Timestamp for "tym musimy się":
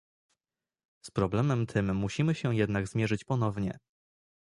1.67-2.55